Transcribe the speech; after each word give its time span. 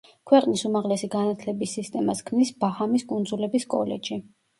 ქვეყნის 0.29 0.61
უმაღლესი 0.69 1.09
განათლების 1.15 1.75
სისტემას 1.77 2.23
ქმნის 2.29 2.51
ბაჰამის 2.65 3.05
კუნძულების 3.13 3.69
კოლეჯი. 3.75 4.19